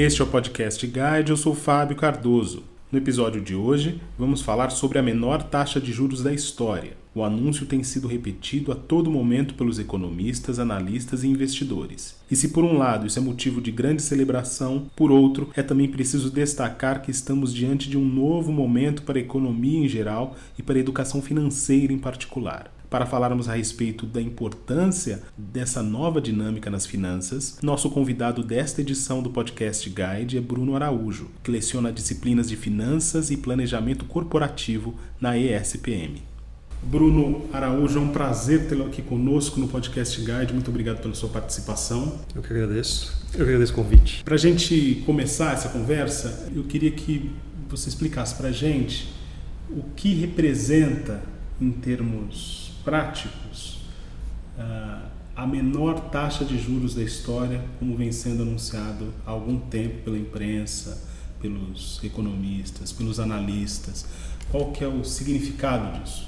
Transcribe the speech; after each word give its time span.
Este 0.00 0.20
é 0.20 0.24
o 0.24 0.28
podcast 0.28 0.86
Guide, 0.86 1.30
eu 1.30 1.36
sou 1.36 1.56
Fábio 1.56 1.96
Cardoso. 1.96 2.62
No 2.92 2.98
episódio 2.98 3.40
de 3.40 3.56
hoje, 3.56 4.00
vamos 4.16 4.40
falar 4.40 4.70
sobre 4.70 4.96
a 4.96 5.02
menor 5.02 5.42
taxa 5.42 5.80
de 5.80 5.90
juros 5.90 6.22
da 6.22 6.32
história. 6.32 6.92
O 7.12 7.24
anúncio 7.24 7.66
tem 7.66 7.82
sido 7.82 8.06
repetido 8.06 8.70
a 8.70 8.76
todo 8.76 9.10
momento 9.10 9.54
pelos 9.54 9.76
economistas, 9.76 10.60
analistas 10.60 11.24
e 11.24 11.26
investidores. 11.26 12.14
E 12.30 12.36
se 12.36 12.50
por 12.50 12.62
um 12.62 12.78
lado 12.78 13.08
isso 13.08 13.18
é 13.18 13.22
motivo 13.22 13.60
de 13.60 13.72
grande 13.72 14.00
celebração, 14.00 14.88
por 14.94 15.10
outro, 15.10 15.50
é 15.56 15.64
também 15.64 15.88
preciso 15.88 16.30
destacar 16.30 17.02
que 17.02 17.10
estamos 17.10 17.52
diante 17.52 17.90
de 17.90 17.98
um 17.98 18.04
novo 18.04 18.52
momento 18.52 19.02
para 19.02 19.18
a 19.18 19.22
economia 19.22 19.80
em 19.80 19.88
geral 19.88 20.36
e 20.56 20.62
para 20.62 20.76
a 20.76 20.80
educação 20.80 21.20
financeira 21.20 21.92
em 21.92 21.98
particular. 21.98 22.70
Para 22.90 23.04
falarmos 23.04 23.48
a 23.48 23.54
respeito 23.54 24.06
da 24.06 24.20
importância 24.20 25.22
dessa 25.36 25.82
nova 25.82 26.22
dinâmica 26.22 26.70
nas 26.70 26.86
finanças, 26.86 27.58
nosso 27.62 27.90
convidado 27.90 28.42
desta 28.42 28.80
edição 28.80 29.22
do 29.22 29.28
Podcast 29.28 29.90
Guide 29.90 30.38
é 30.38 30.40
Bruno 30.40 30.74
Araújo, 30.74 31.28
que 31.42 31.50
leciona 31.50 31.92
disciplinas 31.92 32.48
de 32.48 32.56
finanças 32.56 33.30
e 33.30 33.36
planejamento 33.36 34.06
corporativo 34.06 34.94
na 35.20 35.36
ESPM. 35.36 36.22
Bruno 36.82 37.44
Araújo, 37.52 37.98
é 37.98 38.02
um 38.02 38.08
prazer 38.08 38.68
tê-lo 38.68 38.86
aqui 38.86 39.02
conosco 39.02 39.60
no 39.60 39.68
Podcast 39.68 40.18
Guide. 40.18 40.54
Muito 40.54 40.70
obrigado 40.70 41.02
pela 41.02 41.14
sua 41.14 41.28
participação. 41.28 42.18
Eu 42.34 42.40
que 42.40 42.52
agradeço. 42.52 43.12
Eu 43.34 43.44
que 43.44 43.50
agradeço 43.50 43.72
o 43.72 43.76
convite. 43.76 44.24
Para 44.24 44.36
a 44.36 44.38
gente 44.38 45.02
começar 45.04 45.52
essa 45.52 45.68
conversa, 45.68 46.48
eu 46.54 46.64
queria 46.64 46.90
que 46.90 47.30
você 47.68 47.90
explicasse 47.90 48.34
para 48.34 48.48
a 48.48 48.52
gente 48.52 49.12
o 49.68 49.82
que 49.94 50.14
representa, 50.14 51.20
em 51.60 51.70
termos 51.70 52.67
práticos, 52.88 53.80
ah, 54.58 55.02
a 55.36 55.46
menor 55.46 56.08
taxa 56.08 56.42
de 56.42 56.58
juros 56.58 56.94
da 56.94 57.02
história, 57.02 57.62
como 57.78 57.94
vem 57.94 58.10
sendo 58.10 58.44
anunciado 58.44 59.12
há 59.26 59.30
algum 59.30 59.58
tempo 59.58 60.04
pela 60.04 60.16
imprensa, 60.16 61.06
pelos 61.38 62.00
economistas, 62.02 62.90
pelos 62.90 63.20
analistas. 63.20 64.06
Qual 64.50 64.72
que 64.72 64.82
é 64.82 64.88
o 64.88 65.04
significado 65.04 66.00
disso? 66.00 66.26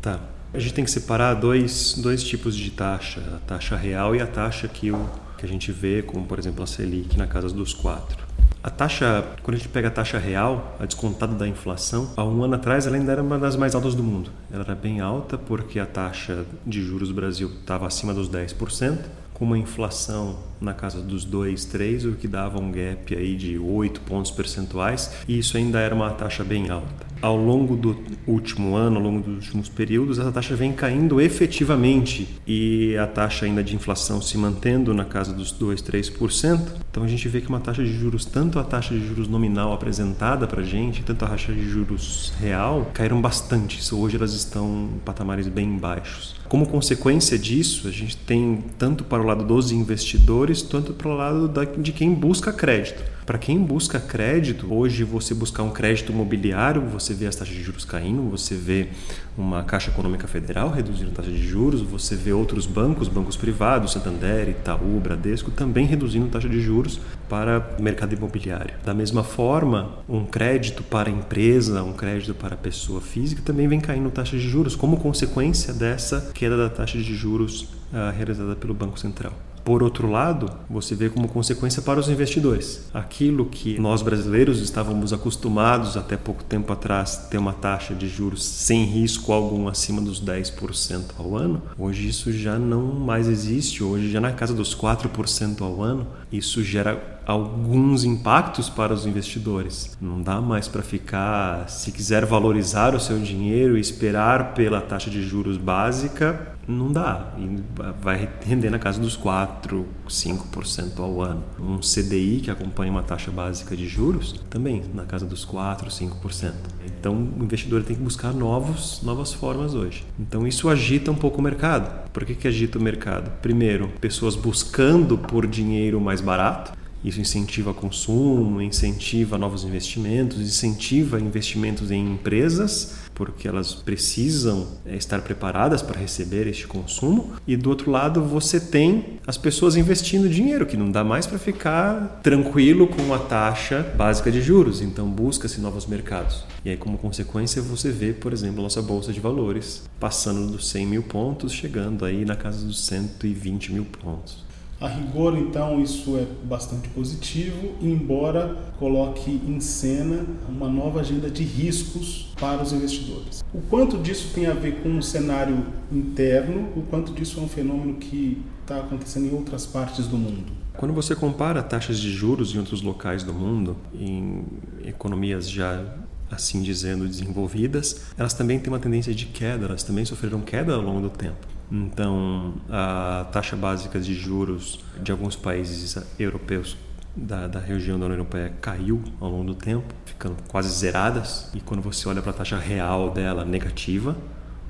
Tá. 0.00 0.20
A 0.52 0.58
gente 0.58 0.74
tem 0.74 0.84
que 0.84 0.90
separar 0.90 1.34
dois, 1.34 1.94
dois 1.96 2.24
tipos 2.24 2.56
de 2.56 2.72
taxa, 2.72 3.20
a 3.36 3.38
taxa 3.46 3.76
real 3.76 4.16
e 4.16 4.20
a 4.20 4.26
taxa 4.26 4.66
que, 4.66 4.90
o, 4.90 5.08
que 5.38 5.46
a 5.46 5.48
gente 5.48 5.70
vê, 5.70 6.02
como 6.02 6.26
por 6.26 6.40
exemplo 6.40 6.64
a 6.64 6.66
Selic 6.66 7.16
na 7.16 7.28
casa 7.28 7.48
dos 7.48 7.72
quatro. 7.72 8.26
A 8.64 8.70
taxa, 8.70 9.24
quando 9.42 9.56
a 9.56 9.58
gente 9.58 9.68
pega 9.70 9.88
a 9.88 9.90
taxa 9.90 10.18
real, 10.18 10.76
a 10.78 10.86
descontada 10.86 11.34
da 11.34 11.48
inflação, 11.48 12.12
há 12.16 12.24
um 12.24 12.44
ano 12.44 12.54
atrás 12.54 12.86
ela 12.86 12.94
ainda 12.94 13.10
era 13.10 13.20
uma 13.20 13.36
das 13.36 13.56
mais 13.56 13.74
altas 13.74 13.92
do 13.92 14.04
mundo. 14.04 14.30
Ela 14.52 14.62
era 14.62 14.74
bem 14.76 15.00
alta 15.00 15.36
porque 15.36 15.80
a 15.80 15.86
taxa 15.86 16.44
de 16.64 16.80
juros 16.80 17.08
do 17.08 17.14
Brasil 17.14 17.50
estava 17.60 17.88
acima 17.88 18.14
dos 18.14 18.30
10%, 18.30 18.98
com 19.34 19.44
uma 19.44 19.58
inflação 19.58 20.38
na 20.60 20.72
casa 20.72 21.02
dos 21.02 21.24
2, 21.24 21.64
3, 21.64 22.04
o 22.04 22.12
que 22.12 22.28
dava 22.28 22.60
um 22.60 22.70
gap 22.70 23.16
aí 23.16 23.34
de 23.34 23.58
8 23.58 24.00
pontos 24.02 24.30
percentuais, 24.30 25.12
e 25.26 25.40
isso 25.40 25.56
ainda 25.56 25.80
era 25.80 25.92
uma 25.92 26.10
taxa 26.10 26.44
bem 26.44 26.70
alta. 26.70 27.11
Ao 27.22 27.36
longo 27.36 27.76
do 27.76 27.96
último 28.26 28.74
ano, 28.74 28.96
ao 28.96 29.02
longo 29.02 29.20
dos 29.20 29.46
últimos 29.46 29.68
períodos, 29.68 30.18
essa 30.18 30.32
taxa 30.32 30.56
vem 30.56 30.72
caindo 30.72 31.20
efetivamente 31.20 32.28
e 32.44 32.96
a 32.96 33.06
taxa 33.06 33.46
ainda 33.46 33.62
de 33.62 33.76
inflação 33.76 34.20
se 34.20 34.36
mantendo 34.36 34.92
na 34.92 35.04
casa 35.04 35.32
dos 35.32 35.52
2, 35.52 35.80
3%. 35.80 36.60
Então 36.90 37.04
a 37.04 37.06
gente 37.06 37.28
vê 37.28 37.40
que 37.40 37.48
uma 37.48 37.60
taxa 37.60 37.84
de 37.84 37.92
juros, 37.92 38.24
tanto 38.24 38.58
a 38.58 38.64
taxa 38.64 38.92
de 38.92 39.06
juros 39.06 39.28
nominal 39.28 39.72
apresentada 39.72 40.48
para 40.48 40.62
a 40.62 40.64
gente, 40.64 41.04
tanto 41.04 41.24
a 41.24 41.28
taxa 41.28 41.52
de 41.52 41.62
juros 41.62 42.32
real, 42.40 42.90
caíram 42.92 43.20
bastante. 43.20 43.80
Hoje 43.94 44.16
elas 44.16 44.34
estão 44.34 44.90
em 44.92 44.98
patamares 44.98 45.46
bem 45.46 45.76
baixos. 45.76 46.34
Como 46.48 46.66
consequência 46.66 47.38
disso, 47.38 47.86
a 47.86 47.90
gente 47.92 48.16
tem 48.16 48.64
tanto 48.76 49.04
para 49.04 49.22
o 49.22 49.24
lado 49.24 49.44
dos 49.44 49.70
investidores, 49.70 50.60
tanto 50.60 50.92
para 50.92 51.08
o 51.08 51.14
lado 51.14 51.50
de 51.78 51.92
quem 51.92 52.12
busca 52.12 52.52
crédito. 52.52 53.00
Para 53.24 53.38
quem 53.38 53.58
busca 53.58 54.00
crédito, 54.00 54.66
hoje 54.74 55.04
você 55.04 55.32
buscar 55.32 55.62
um 55.62 55.70
crédito 55.70 56.10
imobiliário, 56.12 56.82
você 56.82 57.11
vê 57.14 57.26
as 57.26 57.36
taxas 57.36 57.54
de 57.54 57.62
juros 57.62 57.84
caindo, 57.84 58.22
você 58.30 58.54
vê 58.54 58.88
uma 59.36 59.62
Caixa 59.62 59.90
Econômica 59.90 60.26
Federal 60.26 60.70
reduzindo 60.70 61.10
a 61.10 61.14
taxa 61.14 61.30
de 61.30 61.46
juros, 61.46 61.80
você 61.80 62.14
vê 62.14 62.32
outros 62.32 62.66
bancos, 62.66 63.08
bancos 63.08 63.36
privados, 63.36 63.92
Santander, 63.92 64.48
Itaú, 64.48 65.00
Bradesco, 65.00 65.50
também 65.50 65.86
reduzindo 65.86 66.26
a 66.26 66.28
taxa 66.30 66.48
de 66.48 66.60
juros 66.60 67.00
para 67.28 67.76
o 67.78 67.82
mercado 67.82 68.14
imobiliário. 68.14 68.74
Da 68.84 68.92
mesma 68.92 69.22
forma, 69.22 69.98
um 70.08 70.24
crédito 70.24 70.82
para 70.82 71.10
empresa, 71.10 71.82
um 71.82 71.92
crédito 71.92 72.34
para 72.34 72.56
pessoa 72.56 73.00
física 73.00 73.42
também 73.44 73.68
vem 73.68 73.80
caindo 73.80 74.10
taxa 74.10 74.36
de 74.36 74.48
juros 74.48 74.76
como 74.76 74.98
consequência 74.98 75.72
dessa 75.72 76.30
queda 76.34 76.56
da 76.56 76.68
taxa 76.68 76.98
de 76.98 77.14
juros 77.14 77.62
uh, 77.92 78.14
realizada 78.16 78.54
pelo 78.54 78.74
Banco 78.74 78.98
Central. 78.98 79.32
Por 79.64 79.82
outro 79.82 80.10
lado, 80.10 80.50
você 80.68 80.94
vê 80.94 81.08
como 81.08 81.28
consequência 81.28 81.80
para 81.80 82.00
os 82.00 82.08
investidores. 82.08 82.88
Aquilo 82.92 83.46
que 83.46 83.78
nós 83.78 84.02
brasileiros 84.02 84.60
estávamos 84.60 85.12
acostumados 85.12 85.96
até 85.96 86.16
pouco 86.16 86.42
tempo 86.42 86.72
atrás 86.72 87.28
ter 87.30 87.38
uma 87.38 87.52
taxa 87.52 87.94
de 87.94 88.08
juros 88.08 88.44
sem 88.44 88.84
risco 88.84 89.32
algum 89.32 89.68
acima 89.68 90.00
dos 90.00 90.20
10% 90.22 91.02
ao 91.18 91.36
ano, 91.36 91.62
hoje 91.78 92.08
isso 92.08 92.32
já 92.32 92.58
não 92.58 92.82
mais 92.82 93.28
existe, 93.28 93.84
hoje 93.84 94.10
já 94.10 94.20
na 94.20 94.32
casa 94.32 94.54
dos 94.54 94.74
4% 94.74 95.62
ao 95.62 95.82
ano, 95.82 96.06
isso 96.30 96.62
gera 96.62 97.11
alguns 97.26 98.04
impactos 98.04 98.68
para 98.68 98.92
os 98.92 99.06
investidores. 99.06 99.96
Não 100.00 100.20
dá 100.20 100.40
mais 100.40 100.68
para 100.68 100.82
ficar, 100.82 101.68
se 101.68 101.92
quiser 101.92 102.24
valorizar 102.24 102.94
o 102.94 103.00
seu 103.00 103.18
dinheiro 103.18 103.76
e 103.76 103.80
esperar 103.80 104.54
pela 104.54 104.80
taxa 104.80 105.10
de 105.10 105.22
juros 105.22 105.56
básica, 105.56 106.52
não 106.66 106.92
dá. 106.92 107.32
E 107.38 107.62
vai 108.00 108.28
render 108.44 108.70
na 108.70 108.78
casa 108.78 109.00
dos 109.00 109.16
4, 109.16 109.86
5% 110.08 110.98
ao 110.98 111.20
ano. 111.20 111.42
Um 111.58 111.78
CDI 111.78 112.40
que 112.40 112.50
acompanha 112.50 112.90
uma 112.90 113.02
taxa 113.02 113.30
básica 113.30 113.76
de 113.76 113.86
juros, 113.86 114.40
também 114.48 114.82
na 114.94 115.04
casa 115.04 115.26
dos 115.26 115.44
4, 115.44 115.88
5%. 115.90 116.52
Então 116.86 117.14
o 117.14 117.44
investidor 117.44 117.82
tem 117.82 117.96
que 117.96 118.02
buscar 118.02 118.32
novos, 118.32 119.00
novas 119.02 119.32
formas 119.32 119.74
hoje. 119.74 120.04
Então 120.18 120.46
isso 120.46 120.68
agita 120.68 121.10
um 121.10 121.16
pouco 121.16 121.40
o 121.40 121.42
mercado. 121.42 122.10
Por 122.10 122.24
que, 122.24 122.34
que 122.34 122.48
agita 122.48 122.78
o 122.78 122.82
mercado? 122.82 123.30
Primeiro, 123.40 123.88
pessoas 124.00 124.36
buscando 124.36 125.18
por 125.18 125.46
dinheiro 125.46 126.00
mais 126.00 126.20
barato 126.20 126.81
isso 127.04 127.20
incentiva 127.20 127.74
consumo, 127.74 128.62
incentiva 128.62 129.36
novos 129.36 129.64
investimentos, 129.64 130.40
incentiva 130.40 131.20
investimentos 131.20 131.90
em 131.90 132.12
empresas, 132.12 132.94
porque 133.14 133.48
elas 133.48 133.74
precisam 133.74 134.66
eh, 134.86 134.96
estar 134.96 135.20
preparadas 135.20 135.82
para 135.82 135.98
receber 135.98 136.46
este 136.46 136.66
consumo. 136.66 137.32
E 137.46 137.56
do 137.56 137.70
outro 137.70 137.90
lado, 137.90 138.22
você 138.22 138.60
tem 138.60 139.18
as 139.26 139.36
pessoas 139.36 139.76
investindo 139.76 140.28
dinheiro, 140.28 140.64
que 140.64 140.76
não 140.76 140.90
dá 140.90 141.02
mais 141.02 141.26
para 141.26 141.38
ficar 141.38 142.20
tranquilo 142.22 142.86
com 142.86 143.12
a 143.12 143.18
taxa 143.18 143.82
básica 143.96 144.30
de 144.30 144.40
juros. 144.40 144.80
Então, 144.80 145.08
busca-se 145.08 145.60
novos 145.60 145.86
mercados. 145.86 146.44
E 146.64 146.70
aí, 146.70 146.76
como 146.76 146.96
consequência, 146.96 147.60
você 147.60 147.90
vê, 147.90 148.12
por 148.12 148.32
exemplo, 148.32 148.60
a 148.60 148.62
nossa 148.62 148.80
bolsa 148.80 149.12
de 149.12 149.20
valores 149.20 149.82
passando 149.98 150.52
dos 150.52 150.68
100 150.68 150.86
mil 150.86 151.02
pontos, 151.02 151.52
chegando 151.52 152.04
aí 152.04 152.24
na 152.24 152.36
casa 152.36 152.64
dos 152.64 152.84
120 152.86 153.72
mil 153.72 153.84
pontos. 153.84 154.51
A 154.82 154.88
rigor, 154.88 155.38
então, 155.38 155.80
isso 155.80 156.16
é 156.16 156.26
bastante 156.44 156.88
positivo, 156.88 157.76
embora 157.80 158.56
coloque 158.80 159.30
em 159.30 159.60
cena 159.60 160.26
uma 160.48 160.68
nova 160.68 160.98
agenda 160.98 161.30
de 161.30 161.44
riscos 161.44 162.34
para 162.36 162.60
os 162.60 162.72
investidores. 162.72 163.44
O 163.54 163.60
quanto 163.60 163.96
disso 163.96 164.34
tem 164.34 164.46
a 164.46 164.52
ver 164.52 164.82
com 164.82 164.88
o 164.88 164.96
um 164.96 165.00
cenário 165.00 165.64
interno, 165.92 166.68
o 166.74 166.82
quanto 166.90 167.12
disso 167.12 167.38
é 167.38 167.44
um 167.44 167.48
fenômeno 167.48 167.94
que 167.94 168.42
está 168.62 168.80
acontecendo 168.80 169.26
em 169.26 169.32
outras 169.32 169.64
partes 169.64 170.08
do 170.08 170.18
mundo? 170.18 170.50
Quando 170.76 170.92
você 170.92 171.14
compara 171.14 171.62
taxas 171.62 172.00
de 172.00 172.10
juros 172.10 172.52
em 172.52 172.58
outros 172.58 172.82
locais 172.82 173.22
do 173.22 173.32
mundo, 173.32 173.76
em 173.94 174.44
economias 174.84 175.48
já 175.48 175.80
assim 176.28 176.60
dizendo 176.60 177.06
desenvolvidas, 177.06 178.06
elas 178.18 178.34
também 178.34 178.58
têm 178.58 178.72
uma 178.72 178.80
tendência 178.80 179.14
de 179.14 179.26
queda, 179.26 179.66
elas 179.66 179.84
também 179.84 180.04
sofreram 180.04 180.40
queda 180.40 180.74
ao 180.74 180.80
longo 180.80 181.02
do 181.02 181.10
tempo. 181.10 181.46
Então, 181.72 182.56
a 182.68 183.26
taxa 183.32 183.56
básica 183.56 183.98
de 183.98 184.12
juros 184.12 184.80
de 185.02 185.10
alguns 185.10 185.34
países 185.34 185.96
europeus 186.18 186.76
da, 187.16 187.46
da, 187.46 187.58
região 187.58 187.98
da 187.98 188.04
União 188.04 188.18
Europeia 188.18 188.52
caiu 188.60 189.02
ao 189.18 189.30
longo 189.30 189.44
do 189.44 189.54
tempo, 189.54 189.94
ficando 190.04 190.36
quase 190.48 190.68
zeradas. 190.68 191.50
E 191.54 191.60
quando 191.60 191.80
você 191.80 192.06
olha 192.06 192.20
para 192.20 192.30
a 192.30 192.34
taxa 192.34 192.58
real 192.58 193.10
dela, 193.10 193.42
negativa, 193.42 194.14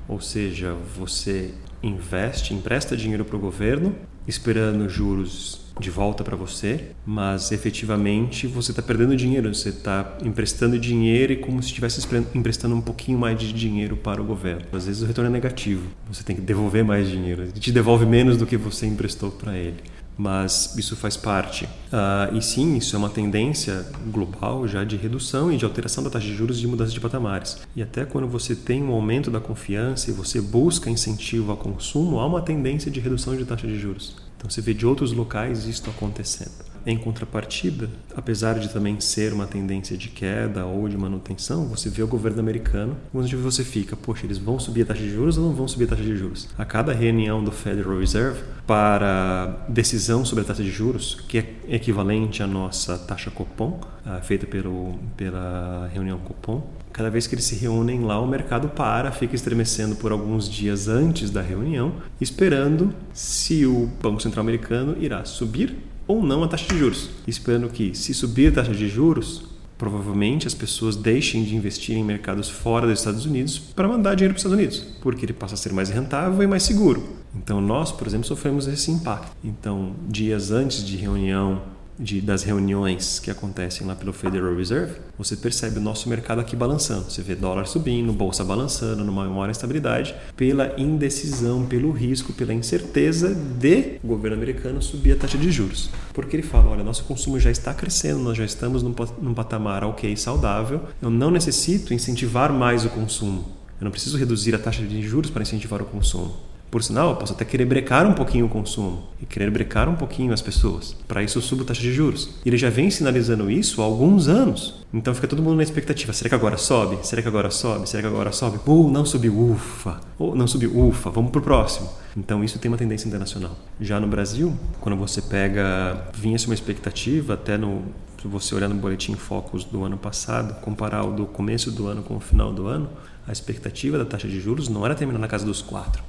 ou 0.07 0.21
seja, 0.21 0.73
você 0.95 1.53
investe, 1.81 2.53
empresta 2.53 2.95
dinheiro 2.95 3.25
para 3.25 3.35
o 3.35 3.39
governo, 3.39 3.93
esperando 4.25 4.87
juros 4.87 5.62
de 5.79 5.89
volta 5.89 6.23
para 6.23 6.35
você, 6.35 6.91
mas 7.05 7.51
efetivamente 7.51 8.47
você 8.47 8.71
está 8.71 8.81
perdendo 8.81 9.15
dinheiro, 9.15 9.53
você 9.53 9.69
está 9.69 10.17
emprestando 10.23 10.77
dinheiro 10.77 11.33
e 11.33 11.37
como 11.37 11.61
se 11.61 11.69
estivesse 11.69 12.01
emprestando 12.35 12.75
um 12.75 12.81
pouquinho 12.81 13.17
mais 13.17 13.39
de 13.39 13.51
dinheiro 13.51 13.97
para 13.97 14.21
o 14.21 14.25
governo. 14.25 14.63
Às 14.71 14.85
vezes 14.85 15.01
o 15.01 15.05
retorno 15.05 15.29
é 15.29 15.33
negativo, 15.33 15.87
você 16.07 16.23
tem 16.23 16.35
que 16.35 16.41
devolver 16.41 16.83
mais 16.83 17.09
dinheiro, 17.09 17.43
ele 17.43 17.51
te 17.51 17.71
devolve 17.71 18.05
menos 18.05 18.37
do 18.37 18.45
que 18.45 18.57
você 18.57 18.85
emprestou 18.85 19.31
para 19.31 19.57
ele. 19.57 19.77
Mas 20.15 20.75
isso 20.77 20.95
faz 20.95 21.17
parte. 21.17 21.65
Uh, 21.65 22.37
e 22.37 22.41
sim, 22.41 22.77
isso 22.77 22.95
é 22.95 22.99
uma 22.99 23.09
tendência 23.09 23.85
global 24.11 24.67
já 24.67 24.83
de 24.83 24.95
redução 24.95 25.51
e 25.51 25.57
de 25.57 25.65
alteração 25.65 26.03
da 26.03 26.09
taxa 26.09 26.27
de 26.27 26.35
juros 26.35 26.57
e 26.57 26.61
de 26.61 26.67
mudança 26.67 26.91
de 26.91 26.99
patamares. 26.99 27.57
E 27.75 27.81
até 27.81 28.05
quando 28.05 28.27
você 28.27 28.55
tem 28.55 28.83
um 28.83 28.91
aumento 28.91 29.31
da 29.31 29.39
confiança 29.39 30.11
e 30.11 30.13
você 30.13 30.39
busca 30.39 30.87
incentivo 30.87 31.49
ao 31.51 31.57
consumo, 31.57 32.19
há 32.19 32.27
uma 32.27 32.43
tendência 32.43 32.91
de 32.91 32.99
redução 32.99 33.35
de 33.35 33.43
taxa 33.43 33.65
de 33.65 33.79
juros. 33.79 34.15
Então 34.43 34.51
você 34.51 34.59
vê 34.59 34.73
de 34.73 34.85
outros 34.85 35.13
locais 35.13 35.65
isso 35.67 35.89
acontecendo. 35.89 36.51
Em 36.85 36.97
contrapartida, 36.97 37.89
apesar 38.15 38.59
de 38.59 38.69
também 38.69 38.99
ser 38.99 39.33
uma 39.33 39.47
tendência 39.47 39.97
de 39.97 40.09
queda 40.09 40.65
ou 40.65 40.87
de 40.89 40.97
manutenção, 40.97 41.67
você 41.67 41.89
vê 41.89 42.03
o 42.03 42.07
governo 42.07 42.39
americano, 42.39 42.97
onde 43.13 43.35
você 43.35 43.63
fica, 43.63 43.95
poxa, 43.95 44.25
eles 44.25 44.37
vão 44.37 44.59
subir 44.59 44.83
a 44.83 44.85
taxa 44.85 45.01
de 45.01 45.09
juros 45.09 45.37
ou 45.37 45.45
não 45.45 45.53
vão 45.53 45.67
subir 45.67 45.85
a 45.85 45.87
taxa 45.87 46.03
de 46.03 46.15
juros? 46.15 46.49
A 46.57 46.65
cada 46.65 46.93
reunião 46.93 47.43
do 47.43 47.51
Federal 47.51 47.99
Reserve 47.99 48.41
para 48.67 49.65
decisão 49.67 50.25
sobre 50.25 50.43
a 50.43 50.47
taxa 50.47 50.63
de 50.63 50.71
juros, 50.71 51.15
que 51.27 51.37
é 51.37 51.53
equivalente 51.67 52.43
à 52.43 52.47
nossa 52.47 52.97
taxa 52.97 53.31
Copom, 53.31 53.79
ah, 54.05 54.21
feita 54.21 54.45
pelo, 54.45 54.99
pela 55.15 55.89
reunião 55.93 56.17
Copom, 56.19 56.63
cada 56.91 57.09
vez 57.09 57.25
que 57.25 57.33
eles 57.33 57.45
se 57.45 57.55
reúnem 57.55 58.01
lá, 58.01 58.19
o 58.19 58.27
mercado 58.27 58.69
para, 58.69 59.11
fica 59.11 59.35
estremecendo 59.35 59.95
por 59.95 60.11
alguns 60.11 60.47
dias 60.47 60.87
antes 60.87 61.31
da 61.31 61.41
reunião, 61.41 61.93
esperando 62.21 62.93
se 63.13 63.65
o 63.65 63.89
Banco 64.01 64.21
Central 64.21 64.43
Americano 64.43 64.95
irá 64.99 65.25
subir 65.25 65.75
ou 66.07 66.23
não 66.23 66.43
a 66.43 66.47
taxa 66.47 66.67
de 66.67 66.77
juros. 66.77 67.09
Esperando 67.27 67.69
que, 67.69 67.95
se 67.95 68.13
subir 68.13 68.47
a 68.47 68.51
taxa 68.51 68.73
de 68.73 68.87
juros, 68.87 69.43
provavelmente 69.77 70.47
as 70.47 70.53
pessoas 70.53 70.95
deixem 70.95 71.43
de 71.43 71.55
investir 71.55 71.97
em 71.97 72.03
mercados 72.03 72.49
fora 72.49 72.87
dos 72.87 72.99
Estados 72.99 73.25
Unidos 73.25 73.59
para 73.59 73.87
mandar 73.87 74.15
dinheiro 74.15 74.33
para 74.33 74.37
os 74.37 74.45
Estados 74.45 74.57
Unidos, 74.57 74.97
porque 75.01 75.25
ele 75.25 75.33
passa 75.33 75.55
a 75.55 75.57
ser 75.57 75.73
mais 75.73 75.89
rentável 75.89 76.41
e 76.41 76.47
mais 76.47 76.63
seguro. 76.63 77.03
Então 77.35 77.59
nós, 77.59 77.91
por 77.91 78.07
exemplo, 78.07 78.25
sofremos 78.25 78.67
esse 78.67 78.91
impacto. 78.91 79.35
Então, 79.43 79.93
dias 80.07 80.51
antes 80.51 80.85
de 80.85 80.95
reunião 80.95 81.61
de, 81.99 82.21
das 82.21 82.43
reuniões 82.43 83.19
que 83.19 83.29
acontecem 83.29 83.85
lá 83.85 83.95
pelo 83.95 84.13
Federal 84.13 84.55
Reserve, 84.55 84.95
você 85.17 85.35
percebe 85.35 85.79
o 85.79 85.81
nosso 85.81 86.09
mercado 86.09 86.39
aqui 86.39 86.55
balançando. 86.55 87.09
Você 87.09 87.21
vê 87.21 87.35
dólar 87.35 87.65
subindo, 87.65 88.11
bolsa 88.11 88.43
balançando, 88.43 89.03
numa 89.03 89.25
maior 89.25 89.49
estabilidade, 89.49 90.15
pela 90.35 90.79
indecisão, 90.79 91.65
pelo 91.65 91.91
risco, 91.91 92.33
pela 92.33 92.53
incerteza 92.53 93.33
de 93.33 93.99
o 94.03 94.07
governo 94.07 94.37
americano 94.37 94.81
subir 94.81 95.13
a 95.13 95.15
taxa 95.15 95.37
de 95.37 95.51
juros. 95.51 95.89
Porque 96.13 96.35
ele 96.35 96.43
fala: 96.43 96.71
olha, 96.71 96.83
nosso 96.83 97.03
consumo 97.03 97.39
já 97.39 97.51
está 97.51 97.73
crescendo, 97.73 98.19
nós 98.19 98.37
já 98.37 98.45
estamos 98.45 98.83
num, 98.83 98.93
num 99.21 99.33
patamar 99.33 99.83
ok, 99.83 100.15
saudável, 100.17 100.81
eu 101.01 101.09
não 101.09 101.31
necessito 101.31 101.93
incentivar 101.93 102.51
mais 102.51 102.85
o 102.85 102.89
consumo. 102.89 103.45
Eu 103.79 103.85
não 103.85 103.91
preciso 103.91 104.17
reduzir 104.17 104.55
a 104.55 104.59
taxa 104.59 104.83
de 104.83 105.01
juros 105.01 105.29
para 105.29 105.41
incentivar 105.41 105.81
o 105.81 105.85
consumo. 105.85 106.52
Por 106.73 106.81
sinal, 106.81 107.11
eu 107.11 107.15
posso 107.17 107.33
até 107.33 107.45
querer 107.45 107.65
brecar 107.65 108.03
um 108.07 108.13
pouquinho 108.13 108.47
o 108.47 108.49
consumo 108.49 109.03
e 109.21 109.27
querer 109.27 109.51
brecar 109.51 109.87
um 109.87 109.93
pouquinho 109.93 110.33
as 110.33 110.41
pessoas. 110.41 110.95
Para 111.07 111.21
isso 111.21 111.37
eu 111.37 111.41
subo 111.43 111.63
taxa 111.63 111.79
de 111.79 111.93
juros. 111.93 112.31
E 112.43 112.49
ele 112.49 112.57
já 112.57 112.71
vem 112.71 112.89
sinalizando 112.89 113.51
isso 113.51 113.79
há 113.79 113.85
alguns 113.85 114.27
anos. 114.27 114.82
Então 114.93 115.15
fica 115.15 115.27
todo 115.27 115.41
mundo 115.41 115.55
na 115.55 115.63
expectativa. 115.63 116.13
Será 116.13 116.29
que 116.29 116.35
agora 116.35 116.55
sobe? 116.55 116.99
Será 117.05 117.21
que 117.21 117.27
agora 117.27 117.49
sobe? 117.49 117.89
Será 117.89 118.03
que 118.03 118.07
agora 118.07 118.31
sobe? 118.31 118.59
Uh, 118.65 118.91
não 118.91 119.03
subiu, 119.03 119.37
ufa. 119.51 119.99
Ou 120.19 120.35
não 120.35 120.45
subiu, 120.45 120.77
ufa. 120.77 121.09
Vamos 121.09 121.31
para 121.31 121.39
o 121.39 121.43
próximo. 121.43 121.89
Então 122.15 122.43
isso 122.43 122.59
tem 122.59 122.69
uma 122.69 122.77
tendência 122.77 123.07
internacional. 123.07 123.57
Já 123.81 123.99
no 123.99 124.07
Brasil, 124.07 124.55
quando 124.79 124.95
você 124.95 125.19
pega, 125.19 126.09
vinha-se 126.13 126.45
uma 126.45 126.53
expectativa 126.53 127.33
até 127.33 127.57
no 127.57 127.83
se 128.23 128.27
você 128.29 128.55
olhar 128.55 128.69
no 128.69 128.75
boletim 128.75 129.15
Focus 129.15 129.65
do 129.65 129.83
ano 129.83 129.97
passado, 129.97 130.57
comparar 130.61 131.03
o 131.03 131.11
do 131.11 131.25
começo 131.25 131.69
do 131.69 131.87
ano 131.87 132.01
com 132.01 132.15
o 132.15 132.21
final 132.21 132.53
do 132.53 132.67
ano, 132.67 132.89
a 133.27 133.33
expectativa 133.33 133.97
da 133.97 134.05
taxa 134.05 134.29
de 134.29 134.39
juros 134.39 134.69
não 134.69 134.85
era 134.85 134.95
terminar 134.95 135.19
na 135.19 135.27
casa 135.27 135.45
dos 135.45 135.61
4% 135.61 135.99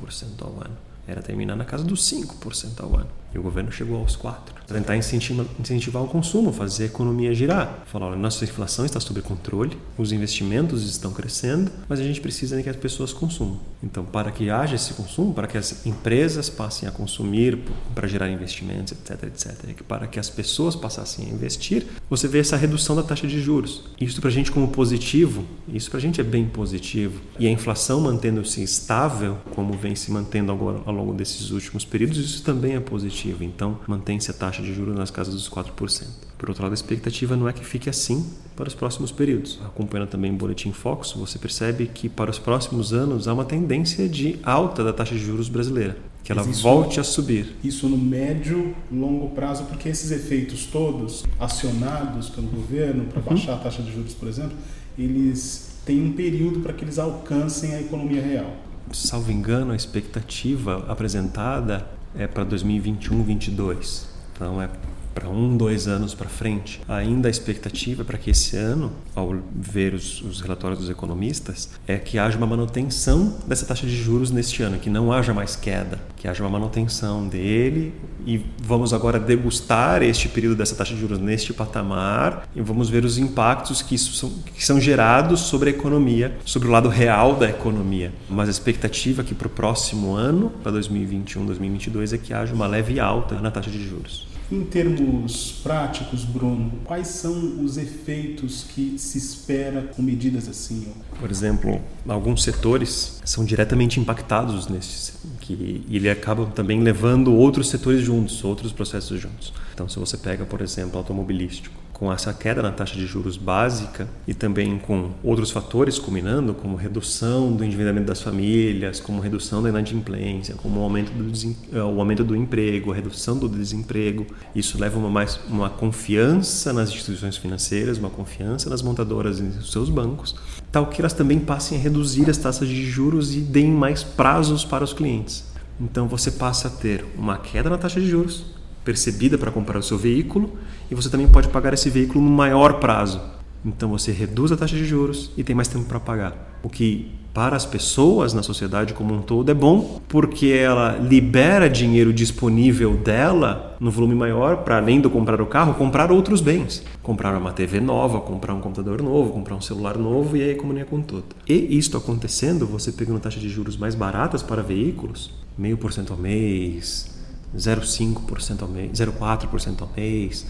ao 0.40 0.50
ano, 0.50 0.76
era 1.08 1.20
terminar 1.20 1.56
na 1.56 1.64
casa 1.64 1.82
dos 1.82 2.08
5% 2.08 2.80
ao 2.84 2.94
ano. 2.94 3.08
E 3.34 3.38
o 3.38 3.42
governo 3.42 3.72
chegou 3.72 3.98
aos 3.98 4.14
4. 4.14 4.54
Tentar 4.66 4.96
incentivar, 4.96 6.02
o 6.02 6.06
consumo, 6.06 6.52
fazer 6.52 6.84
a 6.84 6.86
economia 6.86 7.34
girar. 7.34 7.82
Falar, 7.86 8.06
olha, 8.06 8.16
nossa 8.16 8.44
inflação 8.44 8.86
está 8.86 8.98
sob 8.98 9.20
controle, 9.20 9.76
os 9.98 10.10
investimentos 10.10 10.88
estão 10.88 11.12
crescendo, 11.12 11.70
mas 11.86 12.00
a 12.00 12.02
gente 12.02 12.20
precisa 12.20 12.62
que 12.62 12.70
as 12.70 12.76
pessoas 12.76 13.12
consumam. 13.12 13.58
Então, 13.82 14.04
para 14.04 14.30
que 14.30 14.48
haja 14.48 14.76
esse 14.76 14.94
consumo, 14.94 15.34
para 15.34 15.46
que 15.46 15.58
as 15.58 15.84
empresas 15.84 16.48
passem 16.48 16.88
a 16.88 16.92
consumir 16.92 17.58
para 17.94 18.08
gerar 18.08 18.30
investimentos, 18.30 18.92
etc, 18.92 19.24
etc, 19.24 19.82
para 19.86 20.06
que 20.06 20.18
as 20.18 20.30
pessoas 20.30 20.74
passassem 20.74 21.26
a 21.26 21.28
investir, 21.28 21.86
você 22.08 22.26
vê 22.26 22.38
essa 22.38 22.56
redução 22.56 22.96
da 22.96 23.02
taxa 23.02 23.26
de 23.26 23.40
juros. 23.40 23.84
Isso 24.00 24.20
para 24.20 24.30
a 24.30 24.32
gente 24.32 24.50
como 24.50 24.68
positivo, 24.68 25.44
isso 25.68 25.90
para 25.90 25.98
a 25.98 26.02
gente 26.02 26.20
é 26.20 26.24
bem 26.24 26.46
positivo. 26.46 27.20
E 27.38 27.46
a 27.46 27.50
inflação 27.50 28.00
mantendo-se 28.00 28.62
estável, 28.62 29.36
como 29.54 29.74
vem 29.74 29.94
se 29.94 30.10
mantendo 30.10 30.52
ao, 30.52 30.82
ao 30.86 30.94
longo 30.94 31.12
desses 31.12 31.50
últimos 31.50 31.84
períodos, 31.84 32.18
isso 32.18 32.42
também 32.42 32.74
é 32.74 32.80
positivo 32.80 33.23
positivo. 33.24 33.42
Então, 33.42 33.78
mantém-se 33.86 34.30
a 34.30 34.34
taxa 34.34 34.62
de 34.62 34.74
juros 34.74 34.94
nas 34.94 35.10
casas 35.10 35.34
dos 35.34 35.48
4%. 35.48 36.06
Por 36.36 36.48
outro 36.50 36.62
lado, 36.62 36.72
a 36.72 36.74
expectativa 36.74 37.36
não 37.36 37.48
é 37.48 37.52
que 37.52 37.64
fique 37.64 37.88
assim 37.88 38.26
para 38.54 38.68
os 38.68 38.74
próximos 38.74 39.10
períodos. 39.10 39.58
Acompanhando 39.64 40.08
também 40.10 40.30
o 40.30 40.34
Boletim 40.34 40.72
Focus, 40.72 41.12
você 41.12 41.38
percebe 41.38 41.86
que 41.86 42.08
para 42.08 42.30
os 42.30 42.38
próximos 42.38 42.92
anos 42.92 43.26
há 43.26 43.32
uma 43.32 43.44
tendência 43.44 44.08
de 44.08 44.38
alta 44.42 44.84
da 44.84 44.92
taxa 44.92 45.14
de 45.14 45.24
juros 45.24 45.48
brasileira, 45.48 45.96
que 46.22 46.30
ela 46.30 46.42
isso, 46.42 46.62
volte 46.62 47.00
a 47.00 47.04
subir. 47.04 47.56
Isso 47.64 47.88
no 47.88 47.96
médio, 47.96 48.74
longo 48.92 49.30
prazo, 49.30 49.64
porque 49.64 49.88
esses 49.88 50.10
efeitos 50.10 50.66
todos 50.66 51.24
acionados 51.40 52.28
pelo 52.28 52.48
governo 52.48 53.04
para 53.06 53.20
uhum. 53.20 53.26
baixar 53.26 53.54
a 53.54 53.58
taxa 53.58 53.82
de 53.82 53.92
juros, 53.92 54.14
por 54.14 54.28
exemplo, 54.28 54.56
eles 54.98 55.78
têm 55.86 56.02
um 56.02 56.12
período 56.12 56.60
para 56.60 56.72
que 56.72 56.84
eles 56.84 56.98
alcancem 56.98 57.74
a 57.74 57.80
economia 57.80 58.22
real. 58.22 58.54
Salvo 58.92 59.32
engano, 59.32 59.72
a 59.72 59.76
expectativa 59.76 60.84
apresentada 60.88 61.86
é 62.16 62.26
para 62.26 62.44
2021, 62.44 63.16
2022. 63.16 64.08
Então 64.32 64.60
é 64.60 64.68
para 65.14 65.28
um, 65.28 65.56
dois 65.56 65.86
anos 65.86 66.12
para 66.14 66.28
frente. 66.28 66.80
Ainda 66.88 67.28
a 67.28 67.30
expectativa 67.30 68.04
para 68.04 68.18
que 68.18 68.30
esse 68.30 68.56
ano, 68.56 68.92
ao 69.14 69.34
ver 69.54 69.94
os, 69.94 70.20
os, 70.22 70.40
relatórios 70.40 70.80
dos 70.80 70.90
economistas, 70.90 71.70
é 71.86 71.96
que 71.96 72.18
haja 72.18 72.36
uma 72.36 72.46
manutenção 72.46 73.36
dessa 73.46 73.64
taxa 73.64 73.86
de 73.86 73.96
juros 73.96 74.30
neste 74.30 74.62
ano, 74.62 74.78
que 74.78 74.90
não 74.90 75.12
haja 75.12 75.32
mais 75.32 75.54
queda, 75.54 76.00
que 76.16 76.26
haja 76.26 76.42
uma 76.42 76.50
manutenção 76.50 77.26
dele 77.28 77.94
e 78.26 78.44
vamos 78.62 78.92
agora 78.92 79.20
degustar 79.20 80.02
este 80.02 80.28
período 80.28 80.56
dessa 80.56 80.74
taxa 80.74 80.94
de 80.94 81.00
juros 81.00 81.18
neste 81.18 81.52
patamar 81.52 82.48
e 82.56 82.60
vamos 82.60 82.88
ver 82.88 83.04
os 83.04 83.18
impactos 83.18 83.82
que, 83.82 83.94
isso 83.94 84.14
são, 84.14 84.30
que 84.30 84.64
são 84.64 84.80
gerados 84.80 85.40
sobre 85.40 85.70
a 85.70 85.72
economia, 85.72 86.36
sobre 86.44 86.68
o 86.68 86.70
lado 86.70 86.88
real 86.88 87.36
da 87.36 87.48
economia. 87.48 88.12
Mas 88.28 88.48
a 88.48 88.50
expectativa 88.50 89.22
é 89.22 89.24
que 89.24 89.34
para 89.34 89.46
o 89.46 89.50
próximo 89.50 90.14
ano, 90.14 90.50
para 90.62 90.72
2021, 90.72 91.46
2022, 91.46 92.12
é 92.14 92.18
que 92.18 92.32
haja 92.32 92.54
uma 92.54 92.66
leve 92.66 92.98
alta 92.98 93.40
na 93.40 93.50
taxa 93.50 93.70
de 93.70 93.86
juros. 93.86 94.33
Em 94.52 94.62
termos 94.62 95.52
práticos, 95.62 96.24
Bruno, 96.24 96.70
quais 96.84 97.08
são 97.08 97.64
os 97.64 97.78
efeitos 97.78 98.64
que 98.74 98.98
se 98.98 99.16
espera 99.16 99.82
com 99.96 100.02
medidas 100.02 100.48
assim? 100.48 100.92
Por 101.18 101.30
exemplo, 101.30 101.80
alguns 102.06 102.42
setores 102.42 103.20
são 103.24 103.44
diretamente 103.44 103.98
impactados 103.98 104.68
nesses, 104.68 105.16
que 105.40 105.84
ele 105.88 106.10
acaba 106.10 106.46
também 106.46 106.80
levando 106.80 107.34
outros 107.34 107.70
setores 107.70 108.02
juntos, 108.02 108.44
outros 108.44 108.72
processos 108.72 109.20
juntos. 109.20 109.52
Então, 109.72 109.88
se 109.88 109.98
você 109.98 110.16
pega, 110.16 110.44
por 110.44 110.60
exemplo, 110.60 110.98
automobilístico, 110.98 111.83
com 111.94 112.12
essa 112.12 112.34
queda 112.34 112.60
na 112.60 112.72
taxa 112.72 112.96
de 112.96 113.06
juros 113.06 113.36
básica 113.36 114.08
e 114.26 114.34
também 114.34 114.78
com 114.78 115.12
outros 115.22 115.52
fatores 115.52 115.98
culminando, 115.98 116.52
como 116.52 116.76
redução 116.76 117.52
do 117.52 117.64
endividamento 117.64 118.06
das 118.06 118.20
famílias, 118.20 118.98
como 118.98 119.20
redução 119.20 119.62
da 119.62 119.68
inadimplência, 119.68 120.56
como 120.56 120.80
o 120.80 120.82
aumento 120.82 121.12
do, 121.12 121.32
eh, 121.72 121.82
o 121.82 122.00
aumento 122.00 122.24
do 122.24 122.34
emprego, 122.34 122.90
a 122.90 122.94
redução 122.94 123.38
do 123.38 123.48
desemprego. 123.48 124.26
Isso 124.54 124.78
leva 124.78 124.98
uma, 124.98 125.08
mais, 125.08 125.38
uma 125.48 125.70
confiança 125.70 126.72
nas 126.72 126.90
instituições 126.90 127.36
financeiras, 127.36 127.96
uma 127.96 128.10
confiança 128.10 128.68
nas 128.68 128.82
montadoras 128.82 129.38
e 129.38 129.42
nos 129.42 129.70
seus 129.70 129.88
bancos, 129.88 130.34
tal 130.72 130.88
que 130.88 131.00
elas 131.00 131.12
também 131.12 131.38
passem 131.38 131.78
a 131.78 131.80
reduzir 131.80 132.28
as 132.28 132.36
taxas 132.36 132.68
de 132.68 132.84
juros 132.84 133.34
e 133.36 133.40
deem 133.40 133.70
mais 133.70 134.02
prazos 134.02 134.64
para 134.64 134.82
os 134.82 134.92
clientes. 134.92 135.44
Então 135.80 136.08
você 136.08 136.30
passa 136.30 136.68
a 136.68 136.70
ter 136.70 137.04
uma 137.16 137.38
queda 137.38 137.70
na 137.70 137.78
taxa 137.78 138.00
de 138.00 138.08
juros, 138.08 138.53
percebida 138.84 139.38
para 139.38 139.50
comprar 139.50 139.78
o 139.78 139.82
seu 139.82 139.96
veículo 139.96 140.52
e 140.90 140.94
você 140.94 141.08
também 141.08 141.26
pode 141.26 141.48
pagar 141.48 141.72
esse 141.72 141.88
veículo 141.88 142.22
no 142.24 142.30
maior 142.30 142.74
prazo. 142.74 143.20
Então 143.64 143.88
você 143.88 144.12
reduz 144.12 144.52
a 144.52 144.56
taxa 144.56 144.76
de 144.76 144.84
juros 144.84 145.30
e 145.36 145.42
tem 145.42 145.56
mais 145.56 145.68
tempo 145.68 145.86
para 145.86 145.98
pagar. 145.98 146.58
O 146.62 146.68
que 146.68 147.10
para 147.34 147.56
as 147.56 147.66
pessoas 147.66 148.32
na 148.32 148.44
sociedade 148.44 148.94
como 148.94 149.12
um 149.12 149.20
todo 149.20 149.50
é 149.50 149.54
bom, 149.54 150.00
porque 150.06 150.46
ela 150.48 150.96
libera 150.98 151.68
dinheiro 151.68 152.12
disponível 152.12 152.96
dela 152.96 153.76
no 153.80 153.90
volume 153.90 154.14
maior 154.14 154.58
para 154.58 154.76
além 154.76 155.00
do 155.00 155.10
comprar 155.10 155.40
o 155.40 155.46
carro, 155.46 155.74
comprar 155.74 156.12
outros 156.12 156.40
bens. 156.40 156.84
Comprar 157.02 157.36
uma 157.36 157.52
TV 157.52 157.80
nova, 157.80 158.20
comprar 158.20 158.54
um 158.54 158.60
computador 158.60 159.02
novo, 159.02 159.32
comprar 159.32 159.56
um 159.56 159.60
celular 159.60 159.98
novo 159.98 160.36
e 160.36 160.42
aí 160.42 160.54
comunica 160.54 160.86
com 160.86 161.02
tudo. 161.02 161.24
E 161.48 161.76
isto 161.76 161.96
acontecendo, 161.96 162.66
você 162.66 162.92
pegando 162.92 163.18
taxas 163.18 163.42
de 163.42 163.48
juros 163.48 163.76
mais 163.76 163.96
baratas 163.96 164.42
para 164.42 164.62
veículos, 164.62 165.32
meio 165.58 165.76
por 165.76 165.92
cento 165.92 166.12
ao 166.12 166.18
mês, 166.18 167.13
0,5% 167.56 168.62
ao 168.62 168.68
mês, 168.68 168.92
0,4% 168.92 169.82
ao 169.82 169.90
mês, 169.96 170.46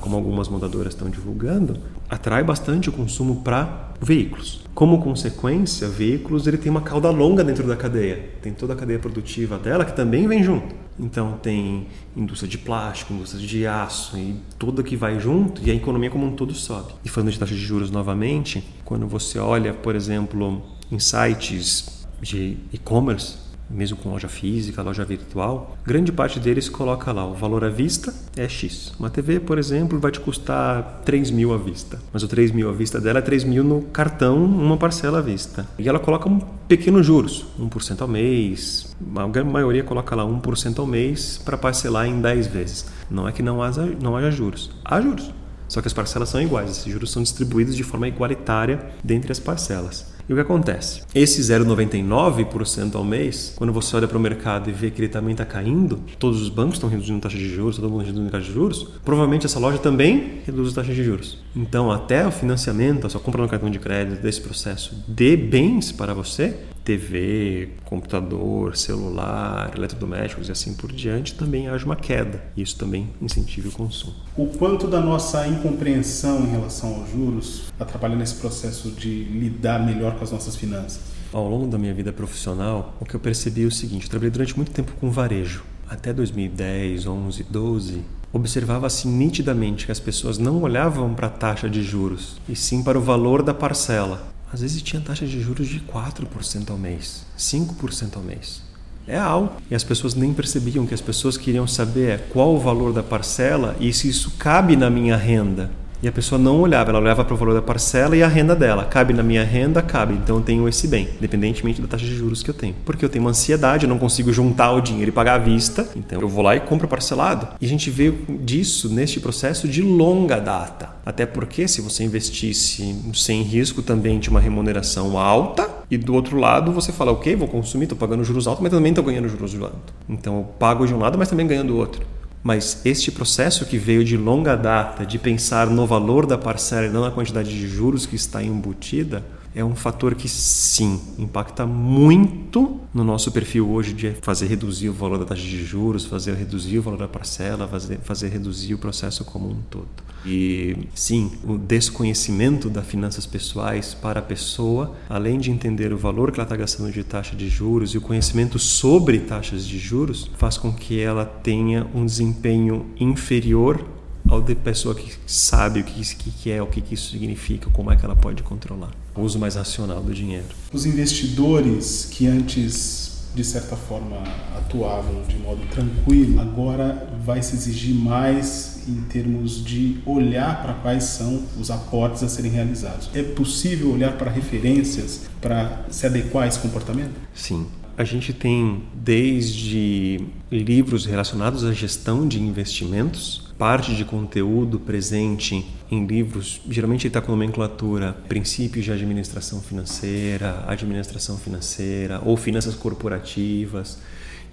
como 0.00 0.16
algumas 0.16 0.48
montadoras 0.48 0.94
estão 0.94 1.10
divulgando, 1.10 1.78
atrai 2.08 2.42
bastante 2.42 2.88
o 2.88 2.92
consumo 2.92 3.42
para 3.42 3.92
veículos. 4.00 4.64
Como 4.74 5.02
consequência, 5.02 5.88
veículos 5.88 6.46
ele 6.46 6.58
tem 6.58 6.70
uma 6.70 6.82
cauda 6.82 7.10
longa 7.10 7.42
dentro 7.42 7.66
da 7.66 7.76
cadeia, 7.76 8.30
tem 8.42 8.52
toda 8.52 8.74
a 8.74 8.76
cadeia 8.76 8.98
produtiva 8.98 9.58
dela 9.58 9.84
que 9.84 9.94
também 9.94 10.26
vem 10.28 10.42
junto. 10.42 10.74
Então 10.98 11.32
tem 11.42 11.88
indústria 12.16 12.48
de 12.48 12.56
plástico, 12.56 13.12
indústria 13.12 13.46
de 13.46 13.66
aço 13.66 14.16
e 14.16 14.36
tudo 14.58 14.82
que 14.82 14.96
vai 14.96 15.20
junto 15.20 15.62
e 15.62 15.70
a 15.70 15.74
economia 15.74 16.10
como 16.10 16.26
um 16.26 16.34
todo 16.34 16.54
sobe. 16.54 16.94
E 17.04 17.08
falando 17.08 17.30
de 17.30 17.38
taxa 17.38 17.54
de 17.54 17.60
juros 17.60 17.90
novamente, 17.90 18.66
quando 18.84 19.06
você 19.06 19.38
olha, 19.38 19.74
por 19.74 19.94
exemplo, 19.94 20.62
em 20.90 20.98
sites 20.98 22.06
de 22.20 22.56
e-commerce, 22.72 23.45
mesmo 23.68 23.96
com 23.96 24.10
loja 24.10 24.28
física, 24.28 24.82
loja 24.82 25.04
virtual, 25.04 25.76
grande 25.84 26.12
parte 26.12 26.38
deles 26.38 26.68
coloca 26.68 27.12
lá 27.12 27.26
o 27.26 27.34
valor 27.34 27.64
à 27.64 27.68
vista 27.68 28.14
é 28.36 28.48
X. 28.48 28.92
Uma 28.98 29.10
TV, 29.10 29.40
por 29.40 29.58
exemplo, 29.58 29.98
vai 29.98 30.10
te 30.10 30.20
custar 30.20 31.02
3 31.04 31.30
mil 31.30 31.52
à 31.52 31.56
vista, 31.56 31.98
mas 32.12 32.22
o 32.22 32.28
3 32.28 32.50
mil 32.52 32.68
à 32.68 32.72
vista 32.72 33.00
dela 33.00 33.18
é 33.18 33.22
3 33.22 33.44
mil 33.44 33.64
no 33.64 33.82
cartão, 33.82 34.44
uma 34.44 34.76
parcela 34.76 35.18
à 35.18 35.22
vista. 35.22 35.66
E 35.78 35.88
ela 35.88 35.98
coloca 35.98 36.28
um 36.28 36.38
pequeno 36.68 37.02
juros, 37.02 37.46
1% 37.58 38.00
ao 38.00 38.08
mês, 38.08 38.94
a 39.14 39.44
maioria 39.44 39.82
coloca 39.82 40.14
lá 40.14 40.24
1% 40.24 40.78
ao 40.78 40.86
mês 40.86 41.40
para 41.44 41.56
parcelar 41.56 42.06
em 42.06 42.20
10 42.20 42.46
vezes. 42.46 42.86
Não 43.10 43.28
é 43.28 43.32
que 43.32 43.42
não 43.42 43.62
haja, 43.62 43.84
não 44.00 44.16
haja 44.16 44.30
juros, 44.30 44.70
há 44.84 45.00
juros. 45.00 45.32
Só 45.68 45.80
que 45.80 45.88
as 45.88 45.92
parcelas 45.92 46.28
são 46.28 46.40
iguais, 46.40 46.70
esses 46.70 46.92
juros 46.92 47.10
são 47.10 47.22
distribuídos 47.22 47.74
de 47.74 47.82
forma 47.82 48.06
igualitária 48.06 48.86
dentre 49.02 49.32
as 49.32 49.40
parcelas. 49.40 50.15
E 50.28 50.32
o 50.32 50.36
que 50.36 50.42
acontece? 50.42 51.02
Esse 51.14 51.40
0,99% 51.40 52.96
ao 52.96 53.04
mês, 53.04 53.52
quando 53.56 53.72
você 53.72 53.94
olha 53.94 54.08
para 54.08 54.18
o 54.18 54.20
mercado 54.20 54.68
e 54.68 54.72
vê 54.72 54.90
que 54.90 55.00
ele 55.00 55.08
também 55.08 55.32
está 55.32 55.44
caindo, 55.44 56.00
todos 56.18 56.42
os 56.42 56.48
bancos 56.48 56.74
estão 56.74 56.90
reduzindo 56.90 57.20
taxa 57.20 57.36
de 57.36 57.48
juros, 57.48 57.76
todo 57.76 57.88
mundo 57.88 58.04
reduzindo 58.04 58.30
taxa 58.30 58.46
de 58.46 58.52
juros, 58.52 58.88
provavelmente 59.04 59.46
essa 59.46 59.60
loja 59.60 59.78
também 59.78 60.40
reduz 60.44 60.72
a 60.72 60.76
taxa 60.76 60.92
de 60.92 61.04
juros. 61.04 61.38
Então, 61.54 61.92
até 61.92 62.26
o 62.26 62.32
financiamento, 62.32 63.06
a 63.06 63.10
sua 63.10 63.20
compra 63.20 63.40
no 63.40 63.48
cartão 63.48 63.70
de 63.70 63.78
crédito 63.78 64.20
desse 64.20 64.40
processo 64.40 64.96
de 65.06 65.36
bens 65.36 65.92
para 65.92 66.12
você, 66.12 66.56
TV, 66.86 67.70
computador, 67.84 68.76
celular, 68.76 69.72
eletrodomésticos 69.76 70.48
e 70.48 70.52
assim 70.52 70.72
por 70.72 70.92
diante, 70.92 71.34
também 71.34 71.66
haja 71.66 71.84
uma 71.84 71.96
queda. 71.96 72.44
Isso 72.56 72.76
também 72.76 73.10
incentiva 73.20 73.68
o 73.68 73.72
consumo. 73.72 74.14
O 74.36 74.46
quanto 74.46 74.86
da 74.86 75.00
nossa 75.00 75.48
incompreensão 75.48 76.44
em 76.44 76.50
relação 76.52 76.94
aos 76.94 77.10
juros 77.10 77.64
atrapalha 77.78 78.14
nesse 78.14 78.36
processo 78.36 78.92
de 78.92 79.24
lidar 79.24 79.84
melhor 79.84 80.14
com 80.14 80.22
as 80.22 80.30
nossas 80.30 80.54
finanças? 80.54 81.00
Ao 81.32 81.48
longo 81.48 81.66
da 81.66 81.76
minha 81.76 81.92
vida 81.92 82.12
profissional, 82.12 82.94
o 83.00 83.04
que 83.04 83.16
eu 83.16 83.20
percebi 83.20 83.64
é 83.64 83.66
o 83.66 83.70
seguinte: 83.70 84.04
eu 84.04 84.10
trabalhei 84.10 84.30
durante 84.30 84.54
muito 84.54 84.70
tempo 84.70 84.92
com 85.00 85.10
varejo. 85.10 85.64
Até 85.88 86.12
2010, 86.12 87.04
11, 87.04 87.46
12, 87.50 88.02
observava-se 88.32 89.08
nitidamente 89.08 89.86
que 89.86 89.92
as 89.92 89.98
pessoas 89.98 90.38
não 90.38 90.62
olhavam 90.62 91.14
para 91.14 91.26
a 91.26 91.30
taxa 91.30 91.68
de 91.68 91.82
juros, 91.82 92.40
e 92.48 92.54
sim 92.54 92.82
para 92.82 92.98
o 92.98 93.02
valor 93.02 93.42
da 93.42 93.52
parcela. 93.52 94.35
Às 94.52 94.60
vezes 94.60 94.82
tinha 94.82 95.02
taxa 95.02 95.26
de 95.26 95.40
juros 95.40 95.68
de 95.68 95.80
4% 95.80 96.70
ao 96.70 96.78
mês, 96.78 97.24
5% 97.36 98.16
ao 98.16 98.22
mês. 98.22 98.62
É 99.06 99.16
alto. 99.16 99.62
E 99.70 99.74
as 99.74 99.84
pessoas 99.84 100.14
nem 100.14 100.34
percebiam 100.34 100.86
que 100.86 100.94
as 100.94 101.00
pessoas 101.00 101.36
queriam 101.36 101.66
saber 101.66 102.22
qual 102.30 102.54
o 102.54 102.58
valor 102.58 102.92
da 102.92 103.02
parcela 103.02 103.76
e 103.78 103.92
se 103.92 104.08
isso 104.08 104.32
cabe 104.32 104.76
na 104.76 104.90
minha 104.90 105.16
renda. 105.16 105.70
E 106.02 106.08
a 106.08 106.12
pessoa 106.12 106.38
não 106.38 106.60
olhava, 106.60 106.90
ela 106.90 107.00
olhava 107.00 107.24
para 107.24 107.34
o 107.34 107.36
valor 107.36 107.54
da 107.54 107.62
parcela 107.62 108.16
e 108.16 108.22
a 108.22 108.28
renda 108.28 108.54
dela. 108.54 108.84
Cabe 108.84 109.14
na 109.14 109.22
minha 109.22 109.42
renda? 109.42 109.80
Cabe. 109.80 110.14
Então 110.14 110.36
eu 110.36 110.42
tenho 110.42 110.68
esse 110.68 110.86
bem, 110.86 111.08
independentemente 111.16 111.80
da 111.80 111.88
taxa 111.88 112.04
de 112.04 112.14
juros 112.14 112.42
que 112.42 112.50
eu 112.50 112.54
tenho. 112.54 112.74
Porque 112.84 113.04
eu 113.04 113.08
tenho 113.08 113.24
uma 113.24 113.30
ansiedade, 113.30 113.84
eu 113.84 113.88
não 113.88 113.98
consigo 113.98 114.32
juntar 114.32 114.72
o 114.72 114.80
dinheiro 114.80 115.10
e 115.10 115.12
pagar 115.12 115.34
à 115.34 115.38
vista. 115.38 115.88
Então 115.96 116.20
eu 116.20 116.28
vou 116.28 116.42
lá 116.42 116.54
e 116.54 116.60
compro 116.60 116.86
parcelado. 116.86 117.48
E 117.60 117.66
a 117.66 117.68
gente 117.68 117.90
vê 117.90 118.12
disso 118.40 118.92
neste 118.92 119.20
processo 119.20 119.66
de 119.66 119.82
longa 119.82 120.38
data. 120.38 120.90
Até 121.04 121.24
porque 121.24 121.66
se 121.66 121.80
você 121.80 122.04
investisse 122.04 122.94
sem 123.14 123.42
risco 123.42 123.80
também 123.80 124.18
tinha 124.18 124.32
uma 124.32 124.40
remuneração 124.40 125.18
alta. 125.18 125.68
E 125.90 125.96
do 125.96 126.14
outro 126.14 126.36
lado 126.36 126.72
você 126.72 126.92
fala, 126.92 127.12
ok, 127.12 127.34
vou 127.36 127.48
consumir, 127.48 127.84
estou 127.84 127.96
pagando 127.96 128.22
juros 128.24 128.46
altos, 128.46 128.62
mas 128.62 128.72
também 128.72 128.90
estou 128.90 129.04
ganhando 129.04 129.28
juros 129.28 129.54
altos. 129.54 129.94
Então 130.08 130.38
eu 130.38 130.44
pago 130.58 130.86
de 130.86 130.92
um 130.92 130.98
lado, 130.98 131.16
mas 131.16 131.28
também 131.28 131.46
ganhando 131.46 131.68
do 131.68 131.78
outro. 131.78 132.04
Mas 132.46 132.80
este 132.84 133.10
processo 133.10 133.66
que 133.66 133.76
veio 133.76 134.04
de 134.04 134.16
longa 134.16 134.54
data, 134.54 135.04
de 135.04 135.18
pensar 135.18 135.66
no 135.66 135.84
valor 135.84 136.26
da 136.26 136.38
parcela 136.38 136.86
e 136.86 136.88
não 136.88 137.00
na 137.00 137.10
quantidade 137.10 137.50
de 137.50 137.66
juros 137.66 138.06
que 138.06 138.14
está 138.14 138.40
embutida, 138.40 139.24
é 139.56 139.64
um 139.64 139.74
fator 139.74 140.14
que 140.14 140.28
sim 140.28 141.00
impacta 141.18 141.64
muito 141.64 142.78
no 142.92 143.02
nosso 143.02 143.32
perfil 143.32 143.70
hoje 143.70 143.94
de 143.94 144.10
fazer 144.20 144.48
reduzir 144.48 144.90
o 144.90 144.92
valor 144.92 145.18
da 145.18 145.24
taxa 145.24 145.40
de 145.40 145.64
juros, 145.64 146.04
fazer 146.04 146.34
reduzir 146.34 146.78
o 146.78 146.82
valor 146.82 146.98
da 146.98 147.08
parcela, 147.08 147.66
fazer, 147.66 147.98
fazer 148.00 148.28
reduzir 148.28 148.74
o 148.74 148.78
processo 148.78 149.24
como 149.24 149.48
um 149.48 149.56
todo. 149.70 149.88
E 150.26 150.76
sim, 150.94 151.32
o 151.42 151.56
desconhecimento 151.56 152.68
das 152.68 152.86
finanças 152.86 153.24
pessoais 153.24 153.94
para 153.94 154.20
a 154.20 154.22
pessoa, 154.22 154.94
além 155.08 155.38
de 155.38 155.50
entender 155.50 155.90
o 155.90 155.96
valor 155.96 156.32
que 156.32 156.38
ela 156.38 156.44
está 156.44 156.56
gastando 156.56 156.92
de 156.92 157.02
taxa 157.02 157.34
de 157.34 157.48
juros 157.48 157.94
e 157.94 157.98
o 157.98 158.02
conhecimento 158.02 158.58
sobre 158.58 159.20
taxas 159.20 159.66
de 159.66 159.78
juros, 159.78 160.30
faz 160.36 160.58
com 160.58 160.70
que 160.70 161.00
ela 161.00 161.24
tenha 161.24 161.86
um 161.94 162.04
desempenho 162.04 162.84
inferior 163.00 163.95
ao 164.28 164.40
de 164.40 164.54
pessoa 164.54 164.94
que 164.94 165.12
sabe 165.26 165.80
o 165.80 165.84
que, 165.84 166.02
que 166.30 166.50
é, 166.50 166.62
o 166.62 166.66
que, 166.66 166.80
que 166.80 166.94
isso 166.94 167.10
significa, 167.10 167.70
como 167.70 167.90
é 167.90 167.96
que 167.96 168.04
ela 168.04 168.16
pode 168.16 168.42
controlar. 168.42 168.90
O 169.14 169.22
uso 169.22 169.38
mais 169.38 169.54
racional 169.54 170.02
do 170.02 170.12
dinheiro. 170.12 170.46
Os 170.72 170.84
investidores 170.86 172.08
que 172.10 172.26
antes 172.26 173.06
de 173.36 173.44
certa 173.44 173.76
forma 173.76 174.16
atuavam 174.56 175.22
de 175.28 175.36
modo 175.36 175.60
tranquilo, 175.70 176.40
agora 176.40 177.06
vai 177.22 177.42
se 177.42 177.54
exigir 177.54 177.94
mais 177.94 178.82
em 178.88 179.02
termos 179.02 179.62
de 179.62 179.98
olhar 180.06 180.62
para 180.62 180.72
quais 180.72 181.04
são 181.04 181.42
os 181.60 181.70
aportes 181.70 182.22
a 182.22 182.28
serem 182.30 182.50
realizados. 182.50 183.10
É 183.14 183.22
possível 183.22 183.92
olhar 183.92 184.16
para 184.16 184.30
referências 184.30 185.26
para 185.38 185.84
se 185.90 186.06
adequar 186.06 186.44
a 186.44 186.46
esse 186.46 186.58
comportamento? 186.58 187.12
Sim. 187.34 187.66
A 187.98 188.04
gente 188.04 188.32
tem 188.32 188.82
desde 188.94 190.20
livros 190.50 191.04
relacionados 191.04 191.62
à 191.64 191.72
gestão 191.72 192.26
de 192.26 192.40
investimentos, 192.40 193.45
parte 193.58 193.94
de 193.94 194.04
conteúdo 194.04 194.78
presente 194.78 195.66
em 195.90 196.06
livros, 196.06 196.60
geralmente 196.68 197.06
está 197.06 197.20
com 197.20 197.32
nomenclatura 197.32 198.12
princípios 198.28 198.84
de 198.84 198.92
administração 198.92 199.60
financeira, 199.60 200.64
administração 200.66 201.38
financeira 201.38 202.20
ou 202.24 202.36
finanças 202.36 202.74
corporativas. 202.74 203.98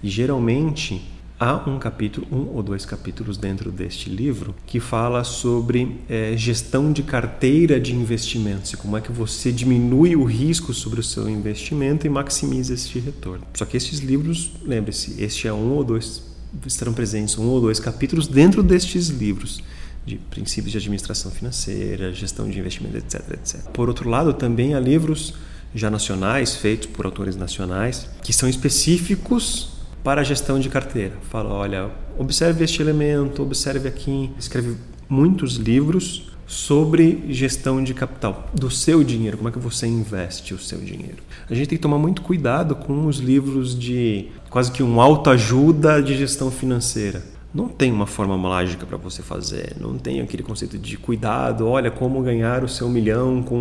E 0.02 0.08
geralmente 0.08 1.02
há 1.38 1.68
um 1.68 1.78
capítulo, 1.78 2.26
um 2.30 2.54
ou 2.54 2.62
dois 2.62 2.86
capítulos 2.86 3.36
dentro 3.36 3.70
deste 3.70 4.08
livro 4.08 4.54
que 4.66 4.80
fala 4.80 5.24
sobre 5.24 6.00
é, 6.08 6.36
gestão 6.36 6.92
de 6.92 7.02
carteira 7.02 7.80
de 7.80 7.94
investimentos 7.94 8.72
e 8.72 8.76
como 8.76 8.96
é 8.96 9.00
que 9.00 9.12
você 9.12 9.50
diminui 9.50 10.16
o 10.16 10.24
risco 10.24 10.72
sobre 10.72 11.00
o 11.00 11.02
seu 11.02 11.28
investimento 11.28 12.06
e 12.06 12.10
maximiza 12.10 12.72
este 12.72 12.98
retorno. 12.98 13.44
Só 13.54 13.64
que 13.64 13.76
esses 13.76 13.98
livros, 13.98 14.52
lembre-se, 14.62 15.22
este 15.22 15.48
é 15.48 15.52
um 15.52 15.72
ou 15.72 15.84
dois 15.84 16.33
estarão 16.66 16.92
presentes 16.92 17.36
um 17.38 17.46
ou 17.46 17.60
dois 17.60 17.80
capítulos 17.80 18.26
dentro 18.26 18.62
destes 18.62 19.08
livros 19.08 19.62
de 20.06 20.16
princípios 20.16 20.72
de 20.72 20.78
administração 20.78 21.30
financeira, 21.30 22.12
gestão 22.12 22.48
de 22.48 22.58
investimento, 22.58 22.96
etc, 22.96 23.32
etc. 23.32 23.60
Por 23.70 23.88
outro 23.88 24.08
lado, 24.08 24.32
também 24.34 24.74
há 24.74 24.80
livros 24.80 25.34
já 25.74 25.90
nacionais 25.90 26.54
feitos 26.56 26.86
por 26.86 27.04
autores 27.04 27.36
nacionais 27.36 28.08
que 28.22 28.32
são 28.32 28.48
específicos 28.48 29.70
para 30.04 30.20
a 30.20 30.24
gestão 30.24 30.60
de 30.60 30.68
carteira. 30.68 31.16
Fala, 31.30 31.50
olha, 31.50 31.90
observe 32.18 32.62
este 32.62 32.82
elemento, 32.82 33.42
observe 33.42 33.88
aqui. 33.88 34.30
Escreve 34.38 34.76
muitos 35.08 35.54
livros 35.54 36.33
sobre 36.46 37.24
gestão 37.28 37.82
de 37.82 37.94
capital, 37.94 38.48
do 38.52 38.70
seu 38.70 39.02
dinheiro, 39.02 39.36
como 39.36 39.48
é 39.48 39.52
que 39.52 39.58
você 39.58 39.86
investe 39.86 40.54
o 40.54 40.58
seu 40.58 40.78
dinheiro. 40.78 41.22
A 41.48 41.54
gente 41.54 41.68
tem 41.68 41.78
que 41.78 41.82
tomar 41.82 41.98
muito 41.98 42.22
cuidado 42.22 42.76
com 42.76 43.06
os 43.06 43.18
livros 43.18 43.78
de 43.78 44.28
quase 44.50 44.70
que 44.70 44.82
um 44.82 45.00
autoajuda 45.00 46.02
de 46.02 46.16
gestão 46.16 46.50
financeira. 46.50 47.22
Não 47.52 47.68
tem 47.68 47.92
uma 47.92 48.06
forma 48.06 48.36
mágica 48.36 48.84
para 48.84 48.96
você 48.96 49.22
fazer, 49.22 49.76
não 49.80 49.96
tem 49.96 50.20
aquele 50.20 50.42
conceito 50.42 50.76
de 50.76 50.96
cuidado, 50.96 51.68
olha 51.68 51.88
como 51.88 52.20
ganhar 52.20 52.64
o 52.64 52.68
seu 52.68 52.88
milhão 52.88 53.44
com. 53.44 53.56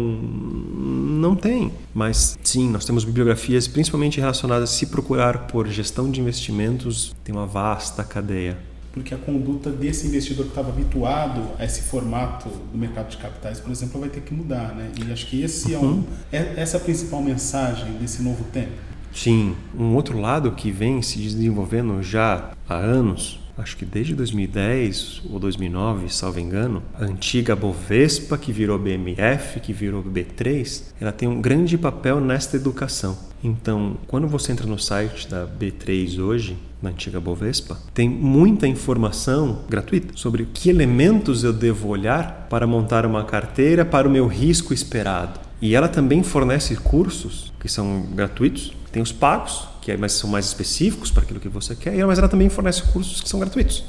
Não 1.21 1.35
tem. 1.35 1.71
Mas 1.93 2.37
sim, 2.43 2.69
nós 2.69 2.85
temos 2.85 3.03
bibliografias 3.05 3.67
principalmente 3.67 4.19
relacionadas 4.19 4.71
a 4.71 4.73
se 4.73 4.87
procurar 4.87 5.45
por 5.45 5.67
gestão 5.67 6.09
de 6.09 6.19
investimentos, 6.19 7.15
tem 7.23 7.35
uma 7.35 7.45
vasta 7.45 8.03
cadeia 8.03 8.57
porque 8.93 9.13
a 9.13 9.17
conduta 9.17 9.71
desse 9.71 10.05
investidor 10.05 10.45
que 10.45 10.51
estava 10.51 10.69
habituado 10.69 11.41
a 11.57 11.65
esse 11.65 11.81
formato 11.81 12.47
do 12.47 12.77
mercado 12.77 13.09
de 13.09 13.17
capitais, 13.17 13.59
por 13.59 13.71
exemplo, 13.71 13.99
vai 13.99 14.07
ter 14.07 14.21
que 14.21 14.33
mudar, 14.33 14.75
né? 14.75 14.91
E 15.03 15.11
acho 15.11 15.25
que 15.25 15.41
esse 15.41 15.73
é, 15.73 15.79
um, 15.79 15.81
uhum. 15.81 16.03
é 16.31 16.53
essa 16.57 16.77
é 16.77 16.79
a 16.79 16.83
principal 16.83 17.21
mensagem 17.21 17.93
desse 17.93 18.21
novo 18.21 18.43
tempo. 18.45 18.71
Sim, 19.11 19.55
um 19.77 19.95
outro 19.95 20.19
lado 20.19 20.51
que 20.51 20.71
vem 20.71 21.01
se 21.01 21.17
desenvolvendo 21.17 22.03
já 22.03 22.51
há 22.69 22.75
anos, 22.75 23.39
acho 23.57 23.77
que 23.77 23.85
desde 23.85 24.15
2010 24.15 25.23
ou 25.29 25.39
2009, 25.39 26.13
salvo 26.13 26.39
engano, 26.39 26.83
a 26.93 27.05
antiga 27.05 27.55
Bovespa, 27.55 28.37
que 28.37 28.51
virou 28.51 28.79
BMF, 28.79 29.59
que 29.59 29.73
virou 29.73 30.03
B3, 30.03 30.83
ela 30.99 31.11
tem 31.11 31.27
um 31.27 31.41
grande 31.41 31.77
papel 31.77 32.19
nesta 32.19 32.55
educação. 32.55 33.17
Então, 33.43 33.97
quando 34.07 34.27
você 34.27 34.51
entra 34.51 34.65
no 34.65 34.79
site 34.79 35.27
da 35.27 35.45
B3 35.45 36.19
hoje, 36.19 36.57
na 36.81 36.89
antiga 36.89 37.19
Bovespa, 37.19 37.77
tem 37.93 38.09
muita 38.09 38.67
informação 38.67 39.63
gratuita 39.69 40.13
sobre 40.15 40.45
que 40.45 40.69
elementos 40.69 41.43
eu 41.43 41.53
devo 41.53 41.89
olhar 41.89 42.47
para 42.49 42.65
montar 42.65 43.05
uma 43.05 43.23
carteira 43.23 43.85
para 43.85 44.07
o 44.07 44.11
meu 44.11 44.27
risco 44.27 44.73
esperado. 44.73 45.39
E 45.61 45.75
ela 45.75 45.87
também 45.87 46.23
fornece 46.23 46.75
cursos 46.75 47.53
que 47.59 47.69
são 47.69 48.05
gratuitos, 48.13 48.73
tem 48.91 49.01
os 49.01 49.11
pagos, 49.11 49.67
que 49.83 49.91
é 49.91 50.07
são 50.07 50.29
mais 50.29 50.45
específicos 50.45 51.11
para 51.11 51.23
aquilo 51.23 51.39
que 51.39 51.49
você 51.49 51.75
quer, 51.75 52.05
mas 52.05 52.17
ela 52.17 52.29
também 52.29 52.49
fornece 52.49 52.83
cursos 52.83 53.21
que 53.21 53.27
são 53.27 53.39
gratuitos. 53.39 53.83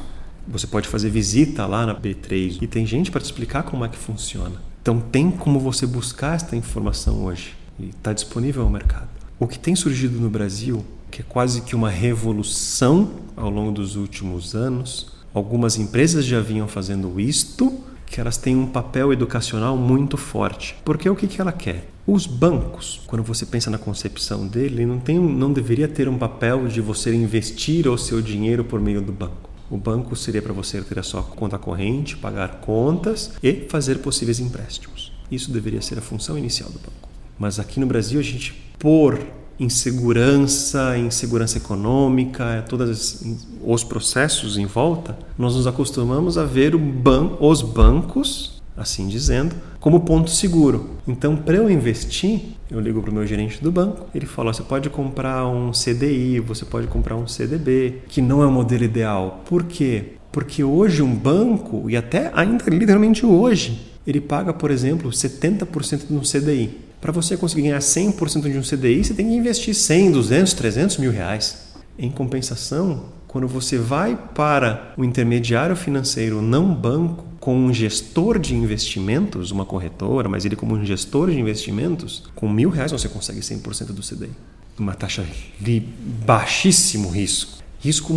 Você 0.49 0.67
pode 0.67 0.89
fazer 0.89 1.09
visita 1.09 1.67
lá 1.67 1.87
na 1.87 1.95
B3 1.95 2.59
e 2.61 2.67
tem 2.67 2.85
gente 2.85 3.11
para 3.11 3.21
te 3.21 3.25
explicar 3.25 3.63
como 3.63 3.85
é 3.85 3.89
que 3.89 3.97
funciona. 3.97 4.61
Então 4.83 5.01
tem 5.01 5.31
como 5.31 5.59
você 5.59 5.87
buscar 5.87 6.35
esta 6.35 6.57
informação 6.57 7.25
hoje 7.25 7.55
e 7.79 7.91
está 7.91 8.13
disponível 8.13 8.63
ao 8.63 8.71
mercado. 8.71 9.09
O 9.39 9.47
que 9.47 9.59
tem 9.59 9.75
surgido 9.75 10.21
no 10.21 10.29
Brasil 10.29 10.85
que 11.15 11.21
é 11.21 11.25
quase 11.29 11.61
que 11.61 11.77
uma 11.77 11.91
revolução 11.91 13.13
ao 13.37 13.49
longo 13.49 13.71
dos 13.71 13.95
últimos 13.95 14.53
anos. 14.57 15.13
Algumas 15.33 15.79
empresas 15.79 16.25
já 16.25 16.41
vinham 16.41 16.67
fazendo 16.67 17.21
isto, 17.21 17.73
que 18.15 18.21
elas 18.21 18.37
têm 18.37 18.55
um 18.55 18.69
papel 18.69 19.13
educacional 19.13 19.77
muito 19.77 20.17
forte. 20.17 20.77
Porque 20.85 21.11
o 21.11 21.17
que, 21.17 21.27
que 21.27 21.41
ela 21.41 21.51
quer? 21.51 21.89
Os 22.07 22.29
bancos, 22.29 23.01
quando 23.09 23.25
você 23.25 23.45
pensa 23.45 23.71
na 23.71 23.77
concepção 23.77 24.47
dele, 24.47 24.87
não, 24.87 25.01
tem, 25.01 25.19
não 25.19 25.53
deveria 25.53 25.89
ter 25.89 26.09
um 26.09 26.17
papel 26.17 26.69
de 26.69 26.81
você 26.81 27.13
investir 27.13 27.89
o 27.89 27.99
seu 27.99 28.23
dinheiro 28.23 28.63
por 28.63 28.81
meio 28.81 29.03
do 29.03 29.11
banco. 29.11 29.51
O 29.69 29.77
banco 29.77 30.15
seria 30.15 30.41
para 30.41 30.53
você 30.53 30.81
ter 30.81 30.97
a 30.97 31.03
sua 31.03 31.25
conta 31.25 31.59
corrente, 31.59 32.17
pagar 32.17 32.61
contas 32.61 33.33
e 33.43 33.67
fazer 33.69 33.99
possíveis 33.99 34.39
empréstimos. 34.39 35.13
Isso 35.29 35.51
deveria 35.51 35.83
ser 35.83 35.99
a 35.99 36.03
função 36.03 36.39
inicial 36.39 36.71
do 36.71 36.79
banco. 36.79 37.09
Mas 37.37 37.59
aqui 37.59 37.81
no 37.81 37.87
Brasil, 37.87 38.21
a 38.21 38.23
gente, 38.23 38.53
por 38.79 39.19
insegurança, 39.59 40.99
insegurança 40.99 41.59
econômica, 41.59 42.65
todos 42.69 43.23
os 43.65 43.85
processos 43.85 44.57
em 44.59 44.67
volta, 44.67 45.17
nós 45.39 45.55
nos 45.55 45.67
acostumamos 45.67 46.37
a 46.37 46.45
ver 46.45 46.77
ban 46.77 47.33
os 47.41 47.63
bancos 47.63 48.55
assim 48.77 49.07
dizendo, 49.07 49.55
como 49.79 50.01
ponto 50.01 50.31
seguro. 50.31 50.91
Então, 51.07 51.37
para 51.37 51.57
eu 51.57 51.71
investir, 51.71 52.41
eu 52.71 52.81
ligo 52.81 53.01
para 53.01 53.11
o 53.11 53.15
meu 53.15 53.27
gerente 53.27 53.63
do 53.63 53.71
banco, 53.71 54.09
ele 54.15 54.27
fala: 54.27 54.53
você 54.53 54.63
pode 54.63 54.91
comprar 54.91 55.47
um 55.47 55.71
CDI, 55.71 56.41
você 56.41 56.65
pode 56.65 56.87
comprar 56.87 57.17
um 57.17 57.27
CDB, 57.27 58.03
que 58.09 58.21
não 58.21 58.43
é 58.43 58.47
o 58.47 58.51
modelo 58.51 58.85
ideal. 58.85 59.43
Por 59.45 59.65
quê? 59.65 60.15
Porque 60.33 60.65
hoje 60.65 61.03
um 61.03 61.15
banco, 61.15 61.89
e 61.89 61.97
até 61.97 62.31
ainda 62.35 62.69
literalmente 62.69 63.25
hoje, 63.25 63.93
ele 64.07 64.21
paga, 64.21 64.53
por 64.53 64.71
exemplo, 64.71 65.11
70% 65.11 66.09
de 66.09 66.15
um 66.15 66.21
CDI. 66.21 66.84
Para 67.05 67.13
você 67.13 67.37
conseguir 67.37 67.65
ganhar 67.65 67.81
100% 67.81 68.51
de 68.51 68.57
um 68.57 68.63
CDI, 68.63 69.05
você 69.05 69.13
tem 69.13 69.29
que 69.29 69.35
investir 69.35 69.75
100, 69.75 70.13
200, 70.13 70.55
300 70.55 70.97
mil 70.97 71.13
reais. 71.13 71.75
Em 71.99 72.11
compensação, 72.11 73.11
quando 73.29 73.47
você 73.47 73.77
vai 73.77 74.17
para 74.17 74.95
o 74.97 75.05
intermediário 75.05 75.77
financeiro, 75.77 76.41
não 76.41 76.75
banco, 76.75 77.27
com 77.39 77.55
um 77.55 77.75
gestor 77.75 78.39
de 78.39 78.55
investimentos, 78.55 79.51
uma 79.51 79.67
corretora, 79.67 80.31
mas 80.31 80.47
ele 80.47 80.57
como 80.57 80.75
um 80.75 80.83
gestor 80.83 81.31
de 81.31 81.39
investimentos, 81.39 82.23
com 82.35 82.49
mil 82.49 82.71
reais 82.71 82.91
você 82.91 83.07
consegue 83.07 83.41
100% 83.41 83.89
do 83.89 84.01
CDI. 84.01 84.31
Uma 84.79 84.95
taxa 84.95 85.27
de 85.61 85.83
baixíssimo 86.25 87.11
risco. 87.11 87.63
Risco 87.81 88.15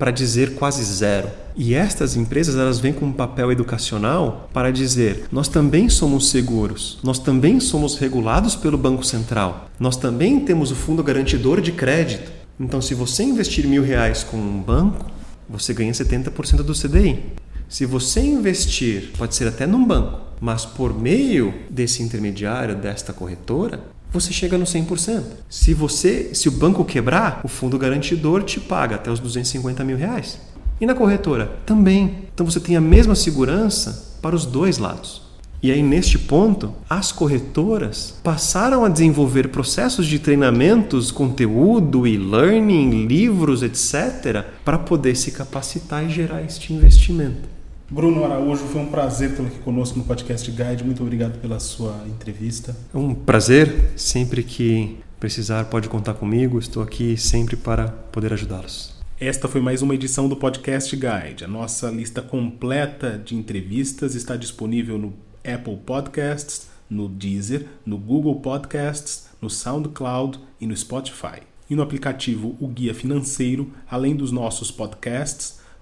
para 0.00 0.10
dizer 0.10 0.54
quase 0.54 0.82
zero. 0.82 1.28
E 1.54 1.74
estas 1.74 2.16
empresas 2.16 2.56
elas 2.56 2.80
vêm 2.80 2.90
com 2.90 3.04
um 3.04 3.12
papel 3.12 3.52
educacional 3.52 4.48
para 4.50 4.72
dizer: 4.72 5.26
nós 5.30 5.46
também 5.46 5.90
somos 5.90 6.30
seguros, 6.30 6.98
nós 7.04 7.18
também 7.18 7.60
somos 7.60 7.98
regulados 7.98 8.56
pelo 8.56 8.78
Banco 8.78 9.04
Central, 9.04 9.68
nós 9.78 9.98
também 9.98 10.40
temos 10.40 10.70
o 10.70 10.74
fundo 10.74 11.04
garantidor 11.04 11.60
de 11.60 11.72
crédito. 11.72 12.32
Então, 12.58 12.80
se 12.80 12.94
você 12.94 13.22
investir 13.22 13.66
mil 13.66 13.82
reais 13.82 14.24
com 14.24 14.38
um 14.38 14.60
banco, 14.60 15.04
você 15.46 15.74
ganha 15.74 15.92
70% 15.92 16.62
do 16.62 16.72
CDI. 16.74 17.22
Se 17.68 17.84
você 17.84 18.20
investir, 18.20 19.12
pode 19.18 19.34
ser 19.34 19.48
até 19.48 19.66
num 19.66 19.84
banco, 19.84 20.20
mas 20.40 20.64
por 20.64 20.98
meio 20.98 21.54
desse 21.68 22.02
intermediário, 22.02 22.74
desta 22.74 23.12
corretora, 23.12 23.80
você 24.12 24.32
chega 24.32 24.58
no 24.58 24.64
100%. 24.64 25.22
Se 25.48 25.72
você, 25.72 26.34
se 26.34 26.48
o 26.48 26.52
banco 26.52 26.84
quebrar, 26.84 27.40
o 27.44 27.48
fundo 27.48 27.78
garantidor 27.78 28.42
te 28.42 28.60
paga 28.60 28.96
até 28.96 29.10
os 29.10 29.20
250 29.20 29.84
mil 29.84 29.96
reais. 29.96 30.38
E 30.80 30.86
na 30.86 30.94
corretora 30.94 31.58
também. 31.66 32.24
Então 32.34 32.44
você 32.46 32.58
tem 32.58 32.76
a 32.76 32.80
mesma 32.80 33.14
segurança 33.14 34.18
para 34.22 34.34
os 34.34 34.46
dois 34.46 34.78
lados. 34.78 35.30
E 35.62 35.70
aí, 35.70 35.82
neste 35.82 36.18
ponto, 36.18 36.74
as 36.88 37.12
corretoras 37.12 38.14
passaram 38.24 38.82
a 38.82 38.88
desenvolver 38.88 39.48
processos 39.48 40.06
de 40.06 40.18
treinamentos, 40.18 41.10
conteúdo, 41.10 42.06
e-learning, 42.06 43.06
livros, 43.06 43.62
etc., 43.62 44.42
para 44.64 44.78
poder 44.78 45.14
se 45.16 45.32
capacitar 45.32 46.02
e 46.02 46.08
gerar 46.08 46.42
este 46.42 46.72
investimento. 46.72 47.59
Bruno 47.90 48.24
Araújo, 48.24 48.66
foi 48.66 48.82
um 48.82 48.86
prazer 48.86 49.34
tê-lo 49.34 49.48
aqui 49.48 49.58
conosco 49.58 49.98
no 49.98 50.04
Podcast 50.04 50.48
Guide. 50.48 50.84
Muito 50.84 51.02
obrigado 51.02 51.40
pela 51.40 51.58
sua 51.58 52.06
entrevista. 52.06 52.76
É 52.94 52.96
um 52.96 53.12
prazer. 53.12 53.90
Sempre 53.96 54.44
que 54.44 54.96
precisar, 55.18 55.64
pode 55.64 55.88
contar 55.88 56.14
comigo. 56.14 56.60
Estou 56.60 56.84
aqui 56.84 57.16
sempre 57.16 57.56
para 57.56 57.88
poder 57.88 58.32
ajudá-los. 58.32 58.94
Esta 59.18 59.48
foi 59.48 59.60
mais 59.60 59.82
uma 59.82 59.92
edição 59.92 60.28
do 60.28 60.36
Podcast 60.36 60.94
Guide. 60.94 61.44
A 61.44 61.48
nossa 61.48 61.90
lista 61.90 62.22
completa 62.22 63.20
de 63.22 63.34
entrevistas 63.34 64.14
está 64.14 64.36
disponível 64.36 64.96
no 64.96 65.12
Apple 65.44 65.78
Podcasts, 65.84 66.68
no 66.88 67.08
Deezer, 67.08 67.66
no 67.84 67.98
Google 67.98 68.36
Podcasts, 68.36 69.26
no 69.42 69.50
SoundCloud 69.50 70.38
e 70.60 70.66
no 70.66 70.76
Spotify. 70.76 71.42
E 71.68 71.74
no 71.74 71.82
aplicativo 71.82 72.56
O 72.60 72.68
Guia 72.68 72.94
Financeiro, 72.94 73.72
além 73.90 74.14
dos 74.14 74.30
nossos 74.30 74.70
podcasts, 74.70 75.59